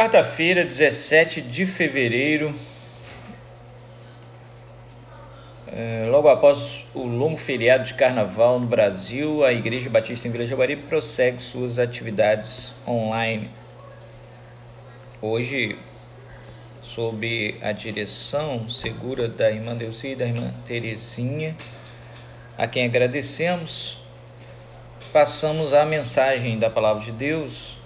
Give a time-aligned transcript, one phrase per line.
[0.00, 2.54] Quarta-feira, 17 de fevereiro,
[5.70, 10.46] é, logo após o longo feriado de carnaval no Brasil, a Igreja Batista em Vila
[10.46, 13.50] Jaguaribe prossegue suas atividades online.
[15.20, 15.76] Hoje,
[16.80, 21.54] sob a direção segura da irmã Delci e da irmã Terezinha,
[22.56, 23.98] a quem agradecemos,
[25.12, 27.76] passamos a mensagem da Palavra de Deus.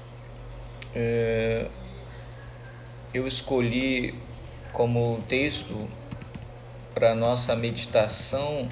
[0.94, 1.66] É,
[3.14, 4.12] eu escolhi
[4.73, 5.88] como texto
[6.92, 8.68] para nossa meditação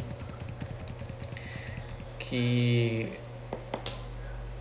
[2.19, 3.09] que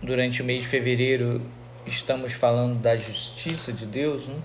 [0.00, 1.42] durante o mês de fevereiro
[1.84, 4.36] estamos falando da justiça de Deus, né?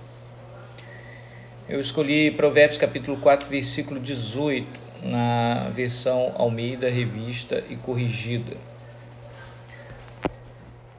[1.70, 4.68] Eu escolhi Provérbios capítulo 4, versículo 18,
[5.04, 8.58] na versão Almeida, revista e corrigida.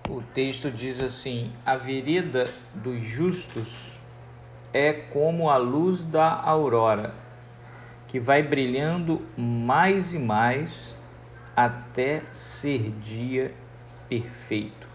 [0.09, 3.99] O texto diz assim: A vereda dos justos
[4.73, 7.15] é como a luz da aurora,
[8.07, 10.97] que vai brilhando mais e mais
[11.57, 13.55] até ser dia
[14.09, 14.89] perfeito.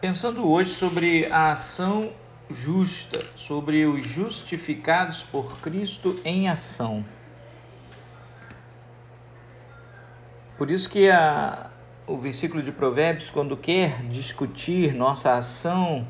[0.00, 2.10] Pensando hoje sobre a ação
[2.48, 7.04] justa, sobre os justificados por Cristo em ação.
[10.56, 11.70] Por isso que a,
[12.06, 16.06] o versículo de Provérbios, quando quer discutir nossa ação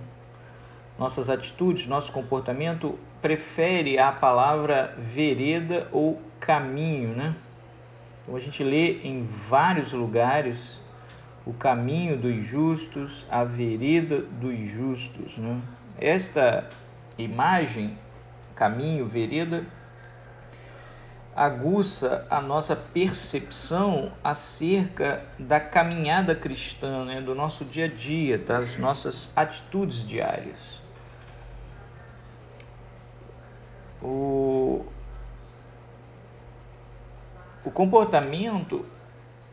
[1.01, 7.35] nossas atitudes, nosso comportamento prefere a palavra vereda ou caminho, né?
[8.23, 10.79] Então a gente lê em vários lugares
[11.47, 15.63] o caminho dos justos, a vereda dos justos, né?
[15.99, 16.69] Esta
[17.17, 17.97] imagem,
[18.55, 19.65] caminho, vereda,
[21.35, 27.23] aguça a nossa percepção acerca da caminhada cristã, né?
[27.23, 30.81] do nosso dia a dia, das nossas atitudes diárias.
[34.03, 34.85] O,
[37.65, 38.87] o comportamento,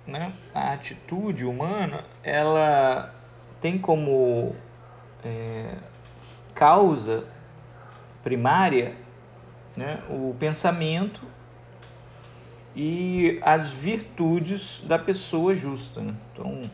[0.05, 3.13] né, a atitude humana, ela
[3.59, 4.55] tem como
[5.23, 5.75] é,
[6.53, 7.25] causa
[8.23, 8.95] primária
[9.75, 11.21] né, o pensamento
[12.75, 16.01] e as virtudes da pessoa justa.
[16.01, 16.13] Né?
[16.31, 16.69] Então,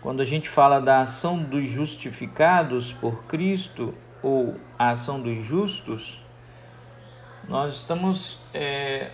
[0.00, 3.94] quando a gente fala da ação dos justificados por Cristo,
[4.26, 6.18] ou a ação dos justos,
[7.48, 9.12] nós estamos é,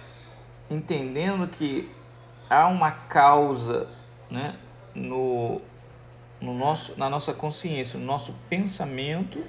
[0.70, 1.90] entendendo que
[2.48, 3.86] há uma causa
[4.30, 4.56] né,
[4.94, 5.60] no,
[6.40, 9.44] no nosso, na nossa consciência, no nosso pensamento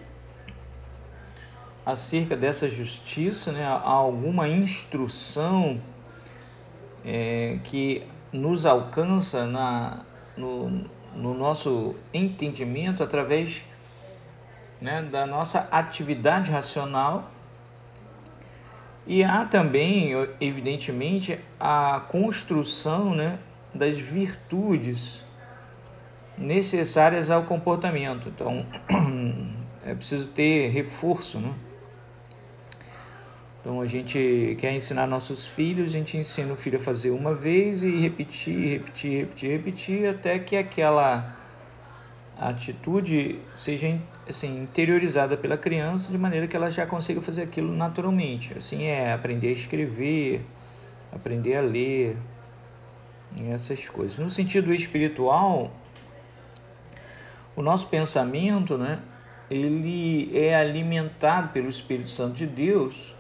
[1.86, 5.80] acerca dessa justiça, né, há alguma instrução
[7.06, 8.04] é, que
[8.34, 10.02] nos alcança na,
[10.36, 13.64] no, no nosso entendimento através
[14.84, 17.32] né, da nossa atividade racional
[19.08, 20.12] e há também,
[20.42, 23.40] evidentemente, a construção né,
[23.74, 25.26] das virtudes
[26.38, 28.28] necessárias ao comportamento.
[28.28, 28.66] Então,
[29.86, 31.40] é preciso ter reforço.
[31.40, 31.54] Né?
[33.62, 37.34] Então, a gente quer ensinar nossos filhos, a gente ensina o filho a fazer uma
[37.34, 41.43] vez e repetir, repetir, repetir, repetir, até que aquela
[42.50, 48.58] atitude seja assim, interiorizada pela criança de maneira que ela já consiga fazer aquilo naturalmente.
[48.58, 50.46] Assim é aprender a escrever,
[51.12, 52.18] aprender a ler,
[53.50, 54.18] essas coisas.
[54.18, 55.72] No sentido espiritual,
[57.56, 59.00] o nosso pensamento, né,
[59.50, 63.16] ele é alimentado pelo Espírito Santo de Deus,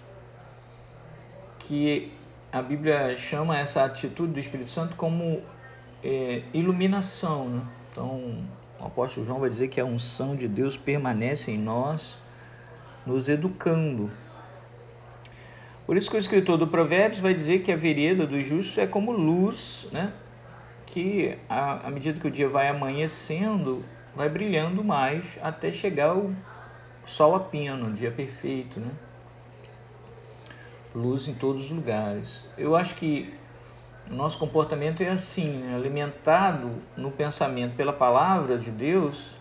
[1.60, 2.12] que
[2.52, 5.42] a Bíblia chama essa atitude do Espírito Santo como
[6.04, 7.50] é, iluminação.
[7.50, 7.62] Né?
[7.92, 8.44] Então,
[8.84, 12.18] o apóstolo João vai dizer que a unção de Deus permanece em nós,
[13.06, 14.10] nos educando.
[15.86, 18.88] Por isso que o escritor do Provérbios vai dizer que a vereda do justo é
[18.88, 20.12] como luz, né?
[20.86, 23.84] que à medida que o dia vai amanhecendo,
[24.16, 26.36] vai brilhando mais até chegar o
[27.06, 28.82] sol a pino, o dia perfeito.
[28.82, 28.92] Né?
[30.94, 32.46] Luz em todos os lugares.
[32.58, 33.34] Eu acho que
[34.12, 35.76] o nosso comportamento é assim, né?
[35.76, 39.36] alimentado no pensamento pela palavra de Deus,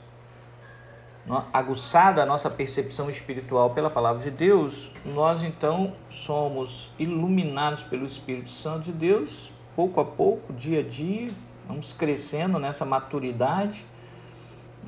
[1.53, 8.51] aguçada a nossa percepção espiritual pela palavra de Deus, nós então somos iluminados pelo Espírito
[8.51, 11.31] Santo de Deus, pouco a pouco, dia a dia,
[11.67, 13.87] vamos crescendo nessa maturidade.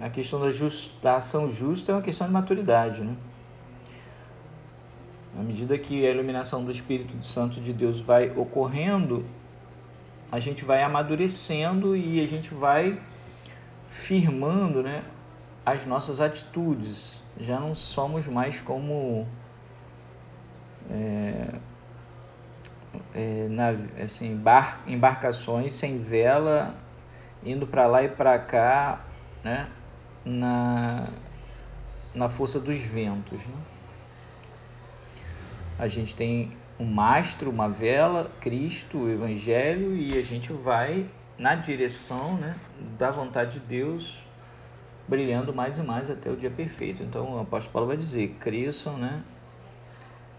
[0.01, 3.15] A questão da, just, da ação justa é uma questão de maturidade, né?
[5.39, 9.25] À medida que a iluminação do Espírito Santo de Deus vai ocorrendo,
[10.35, 13.01] a gente vai amadurecendo e a gente vai
[13.87, 15.05] firmando né,
[15.65, 17.23] as nossas atitudes.
[17.39, 19.29] Já não somos mais como
[20.91, 21.55] é,
[23.15, 26.75] é, na, assim, bar, embarcações sem vela,
[27.45, 29.05] indo para lá e para cá,
[29.45, 29.69] né,
[30.25, 31.07] na,
[32.13, 33.39] na força dos ventos.
[33.39, 33.57] Né?
[35.79, 41.07] A gente tem um mastro, uma vela, Cristo, o Evangelho, e a gente vai
[41.39, 42.57] na direção né,
[42.99, 44.23] da vontade de Deus,
[45.07, 47.03] brilhando mais e mais até o dia perfeito.
[47.03, 49.23] Então o apóstolo Paulo vai dizer: cresçam né,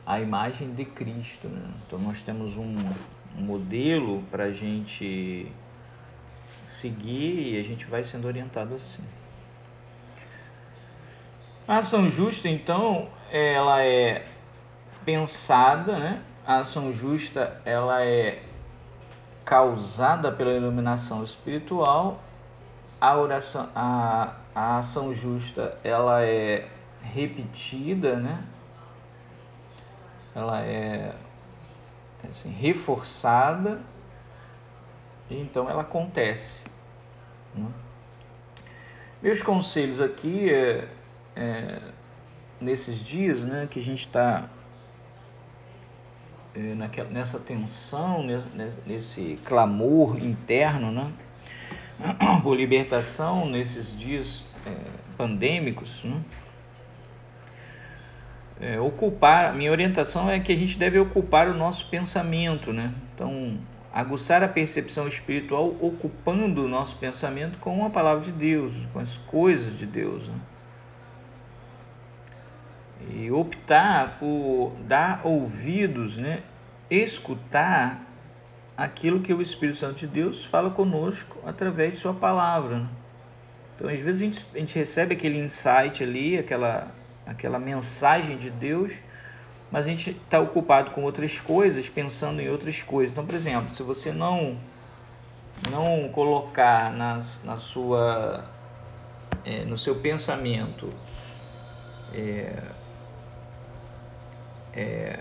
[0.05, 1.47] a imagem de Cristo.
[1.47, 1.61] Né?
[1.85, 2.75] Então nós temos um,
[3.37, 5.51] modelo para a gente
[6.67, 9.03] seguir e a gente vai sendo orientado assim.
[11.67, 14.25] A ação justa, então, ela é
[15.05, 16.21] pensada, né?
[16.45, 18.43] A ação justa, ela é
[19.43, 22.21] causada pela iluminação espiritual.
[22.99, 26.67] A oração, a, a ação justa, ela é
[27.01, 28.43] repetida, né?
[30.33, 31.13] Ela é
[32.29, 33.81] assim, reforçada,
[35.29, 36.63] e então ela acontece.
[37.53, 37.67] Né?
[39.21, 40.87] Meus conselhos aqui é,
[41.35, 41.81] é,
[42.59, 44.49] nesses dias, né, que a gente está
[46.59, 48.47] naquela, nessa tensão, nesse,
[48.85, 51.11] nesse clamor interno, né?
[52.43, 54.75] por libertação nesses dias é,
[55.17, 56.21] pandêmicos, né?
[58.59, 62.93] É, ocupar, minha orientação é que a gente deve ocupar o nosso pensamento, né?
[63.13, 63.57] Então,
[63.95, 69.17] aguçar a percepção espiritual ocupando o nosso pensamento com a palavra de Deus, com as
[69.17, 70.27] coisas de Deus.
[70.27, 70.35] Né?
[73.15, 76.43] E optar por dar ouvidos, né?
[76.89, 78.05] escutar
[78.75, 82.79] aquilo que o Espírito Santo de Deus fala conosco através de Sua palavra.
[82.79, 82.87] Né?
[83.73, 86.91] Então, às vezes, a gente, a gente recebe aquele insight ali, aquela,
[87.25, 88.91] aquela mensagem de Deus,
[89.71, 93.13] mas a gente está ocupado com outras coisas, pensando em outras coisas.
[93.13, 94.57] Então, por exemplo, se você não
[95.71, 98.43] não colocar na, na sua
[99.45, 100.91] é, no seu pensamento
[102.13, 102.51] é,
[104.75, 105.19] é,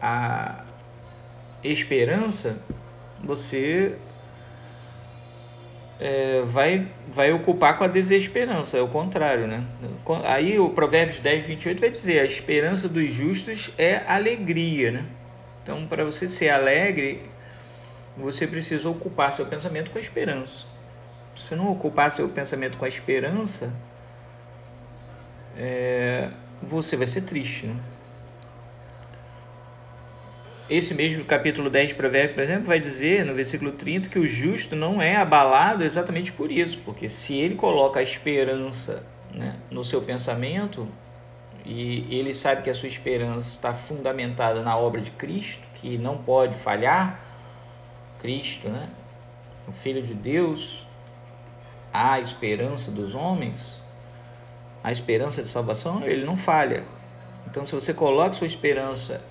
[0.00, 0.64] a
[1.62, 2.56] esperança,
[3.22, 3.96] você
[6.00, 9.64] é, vai, vai ocupar com a desesperança, é o contrário, né?
[10.24, 15.06] Aí o Provérbios 10, 28 vai dizer: a esperança dos justos é alegria, né?
[15.62, 17.22] Então, para você ser alegre,
[18.16, 20.64] você precisa ocupar seu pensamento com a esperança.
[21.36, 23.72] Se não ocupar seu pensamento com a esperança,
[25.56, 26.30] é,
[26.62, 27.76] você vai ser triste, né?
[30.70, 34.28] Esse mesmo capítulo 10 de Provérbios, por exemplo, vai dizer no versículo 30 que o
[34.28, 39.82] justo não é abalado exatamente por isso, porque se ele coloca a esperança né, no
[39.82, 40.86] seu pensamento
[41.64, 46.18] e ele sabe que a sua esperança está fundamentada na obra de Cristo, que não
[46.18, 47.18] pode falhar,
[48.20, 48.90] Cristo, né,
[49.66, 50.86] o Filho de Deus,
[51.90, 53.80] a esperança dos homens,
[54.84, 56.84] a esperança de salvação, ele não falha.
[57.46, 59.24] Então, se você coloca sua esperança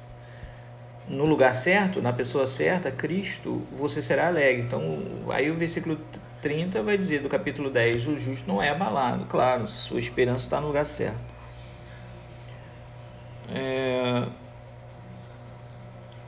[1.07, 4.63] no lugar certo, na pessoa certa, Cristo, você será alegre.
[4.63, 5.97] Então, aí o versículo
[6.41, 9.25] 30 vai dizer do capítulo 10: o justo não é abalado.
[9.25, 11.17] Claro, sua esperança está no lugar certo.
[13.49, 14.27] É...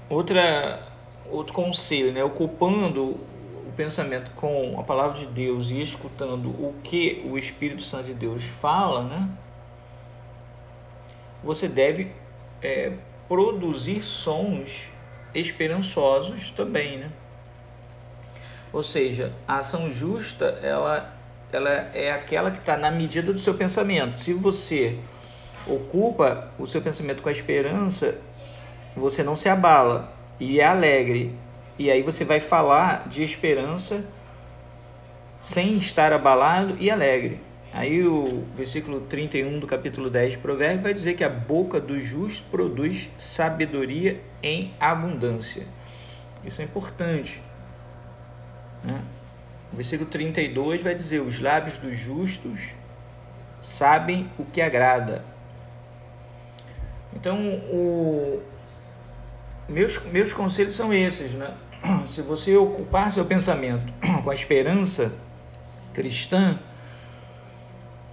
[0.10, 0.82] Outra,
[1.30, 2.24] outro conselho, né?
[2.24, 8.06] ocupando o pensamento com a palavra de Deus e escutando o que o Espírito Santo
[8.06, 9.30] de Deus fala, né?
[11.44, 12.12] você deve
[12.62, 12.94] é,
[13.30, 14.90] produzir sons
[15.34, 17.12] esperançosos também, né?
[18.74, 21.14] Ou seja, a ação justa ela,
[21.52, 24.18] ela é aquela que está na medida do seu pensamento.
[24.18, 24.98] Se você
[25.68, 28.20] ocupa o seu pensamento com a esperança,
[28.96, 31.36] você não se abala e é alegre.
[31.78, 34.04] E aí você vai falar de esperança
[35.40, 37.40] sem estar abalado e alegre.
[37.72, 42.00] Aí o versículo 31 do capítulo 10 de Provérbios vai dizer que a boca do
[42.04, 45.68] justo produz sabedoria em abundância.
[46.44, 47.40] Isso é importante.
[48.84, 49.00] Né?
[49.72, 52.72] O versículo 32 vai dizer: Os lábios dos justos
[53.62, 55.24] sabem o que agrada.
[57.14, 57.38] Então,
[57.72, 58.42] o,
[59.68, 61.32] meus, meus conselhos são esses.
[61.32, 61.54] Né?
[62.08, 65.14] Se você ocupar seu pensamento com a esperança
[65.94, 66.60] cristã,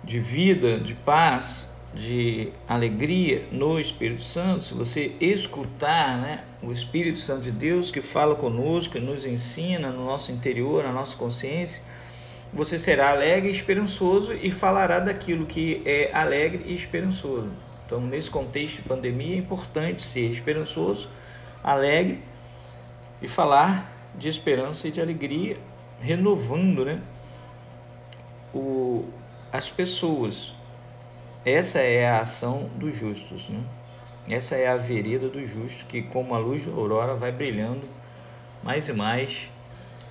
[0.07, 7.19] de vida, de paz, de alegria no Espírito Santo, se você escutar né, o Espírito
[7.19, 11.83] Santo de Deus que fala conosco, nos ensina no nosso interior, na nossa consciência,
[12.53, 17.51] você será alegre e esperançoso e falará daquilo que é alegre e esperançoso.
[17.85, 21.09] Então, nesse contexto de pandemia, é importante ser esperançoso,
[21.65, 22.21] alegre
[23.21, 25.57] e falar de esperança e de alegria,
[26.01, 27.01] renovando né,
[28.55, 29.05] o,
[29.53, 30.53] as pessoas.
[31.45, 33.49] Essa é a ação dos justos.
[33.49, 33.61] Né?
[34.29, 37.83] Essa é a vereda do justo que, como a luz da aurora, vai brilhando
[38.63, 39.49] mais e mais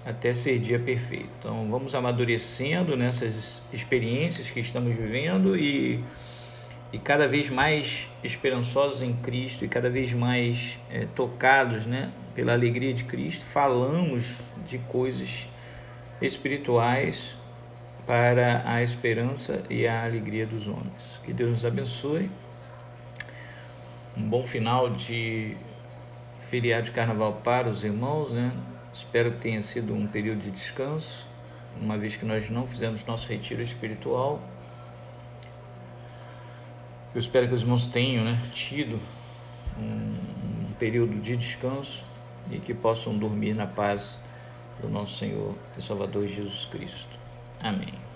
[0.05, 1.29] até ser dia perfeito.
[1.39, 6.01] Então, vamos amadurecendo nessas experiências que estamos vivendo e,
[6.93, 12.53] e cada vez mais esperançosos em Cristo e cada vez mais é, tocados né, pela
[12.53, 14.25] alegria de Cristo, falamos
[14.69, 15.47] de coisas
[16.21, 17.37] espirituais
[18.05, 21.19] para a esperança e a alegria dos homens.
[21.23, 22.29] Que Deus nos abençoe
[24.17, 25.57] um bom final de
[26.41, 28.53] feriado de carnaval para os irmãos, né?
[28.93, 31.27] Espero que tenha sido um período de descanso,
[31.81, 34.41] uma vez que nós não fizemos nosso retiro espiritual.
[37.13, 38.99] Eu espero que os irmãos tenham né, tido
[39.77, 42.03] um, um período de descanso
[42.49, 44.17] e que possam dormir na paz
[44.81, 47.24] do nosso Senhor e Salvador Jesus Cristo.
[47.65, 48.14] Amém.